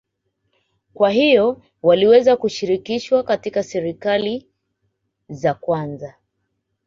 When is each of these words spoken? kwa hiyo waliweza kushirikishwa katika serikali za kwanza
kwa 0.93 1.09
hiyo 1.09 1.61
waliweza 1.81 2.37
kushirikishwa 2.37 3.23
katika 3.23 3.63
serikali 3.63 4.47
za 5.29 5.53
kwanza 5.53 6.15